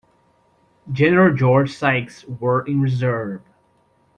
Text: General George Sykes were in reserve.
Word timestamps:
General 0.91 1.31
George 1.35 1.73
Sykes 1.75 2.25
were 2.25 2.65
in 2.65 2.81
reserve. 2.81 3.43